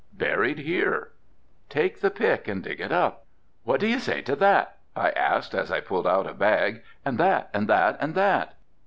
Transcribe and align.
"Buried 0.17 0.65
there." 0.67 1.09
"Take 1.69 1.99
the 1.99 2.09
pick 2.09 2.47
and 2.47 2.63
dig 2.63 2.81
it 2.81 2.91
up." 2.91 3.27
"What 3.65 3.79
do 3.79 3.85
you 3.85 3.99
say 3.99 4.21
to 4.23 4.35
that," 4.37 4.79
I 4.95 5.11
asked 5.11 5.53
as 5.53 5.71
I 5.71 5.79
pulled 5.79 6.07
out 6.07 6.25
a 6.25 6.33
bag, 6.33 6.81
"and 7.05 7.19
that 7.19 7.49
and 7.53 7.67
that 7.67 7.97
and 7.99 8.15
that." 8.15 8.55